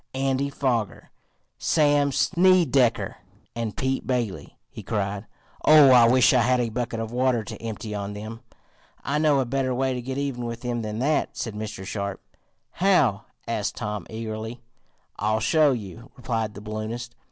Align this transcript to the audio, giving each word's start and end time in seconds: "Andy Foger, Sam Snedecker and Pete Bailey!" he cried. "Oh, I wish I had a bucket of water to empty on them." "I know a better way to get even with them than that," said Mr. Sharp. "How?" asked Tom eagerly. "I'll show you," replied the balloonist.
"Andy 0.15 0.49
Foger, 0.49 1.11
Sam 1.59 2.09
Snedecker 2.09 3.17
and 3.55 3.77
Pete 3.77 4.07
Bailey!" 4.07 4.57
he 4.71 4.81
cried. 4.81 5.27
"Oh, 5.63 5.91
I 5.91 6.07
wish 6.07 6.33
I 6.33 6.41
had 6.41 6.59
a 6.59 6.69
bucket 6.71 6.99
of 6.99 7.11
water 7.11 7.43
to 7.43 7.55
empty 7.61 7.93
on 7.93 8.13
them." 8.13 8.39
"I 9.03 9.19
know 9.19 9.39
a 9.39 9.45
better 9.45 9.75
way 9.75 9.93
to 9.93 10.01
get 10.01 10.17
even 10.17 10.43
with 10.45 10.61
them 10.61 10.81
than 10.81 10.97
that," 10.97 11.37
said 11.37 11.53
Mr. 11.53 11.85
Sharp. 11.85 12.19
"How?" 12.71 13.25
asked 13.47 13.75
Tom 13.75 14.07
eagerly. 14.09 14.63
"I'll 15.19 15.39
show 15.39 15.71
you," 15.71 16.09
replied 16.17 16.55
the 16.55 16.61
balloonist. 16.61 17.13